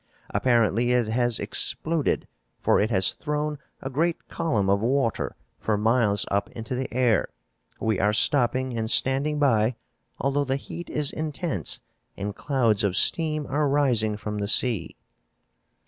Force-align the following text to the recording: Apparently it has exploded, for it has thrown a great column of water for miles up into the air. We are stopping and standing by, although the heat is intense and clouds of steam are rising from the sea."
Apparently 0.31 0.93
it 0.93 1.09
has 1.09 1.37
exploded, 1.37 2.27
for 2.59 2.79
it 2.79 2.89
has 2.89 3.11
thrown 3.11 3.59
a 3.83 3.89
great 3.91 4.27
column 4.29 4.67
of 4.67 4.79
water 4.81 5.35
for 5.59 5.77
miles 5.77 6.25
up 6.31 6.49
into 6.53 6.73
the 6.73 6.91
air. 6.91 7.27
We 7.79 7.99
are 7.99 8.11
stopping 8.11 8.75
and 8.75 8.89
standing 8.89 9.37
by, 9.37 9.75
although 10.19 10.43
the 10.45 10.55
heat 10.55 10.89
is 10.89 11.11
intense 11.11 11.81
and 12.17 12.35
clouds 12.35 12.83
of 12.83 12.97
steam 12.97 13.45
are 13.45 13.69
rising 13.69 14.17
from 14.17 14.39
the 14.39 14.47
sea." 14.47 14.95